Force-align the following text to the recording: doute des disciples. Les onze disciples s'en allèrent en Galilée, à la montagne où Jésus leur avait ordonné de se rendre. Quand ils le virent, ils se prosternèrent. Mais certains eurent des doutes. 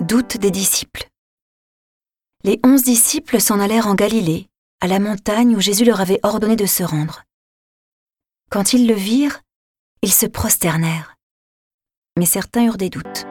doute 0.00 0.38
des 0.38 0.50
disciples. 0.50 1.08
Les 2.42 2.58
onze 2.64 2.84
disciples 2.84 3.40
s'en 3.40 3.60
allèrent 3.60 3.86
en 3.86 3.94
Galilée, 3.94 4.48
à 4.80 4.86
la 4.86 4.98
montagne 4.98 5.54
où 5.54 5.60
Jésus 5.60 5.84
leur 5.84 6.00
avait 6.00 6.20
ordonné 6.22 6.56
de 6.56 6.64
se 6.64 6.82
rendre. 6.82 7.24
Quand 8.50 8.72
ils 8.72 8.86
le 8.86 8.94
virent, 8.94 9.40
ils 10.02 10.12
se 10.12 10.26
prosternèrent. 10.26 11.16
Mais 12.18 12.24
certains 12.24 12.64
eurent 12.64 12.78
des 12.78 12.88
doutes. 12.88 13.26